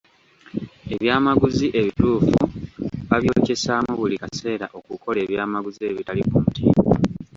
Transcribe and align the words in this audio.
Ebyamaguzi 0.93 1.67
ebituufu 1.79 2.35
babyokyesaamu 3.09 3.91
buli 3.99 4.15
kaseera 4.21 4.65
okukola 4.77 5.17
ebyamaguzi 5.25 5.81
ebitali 5.89 6.21
ku 6.29 6.37
mutindo. 6.43 6.91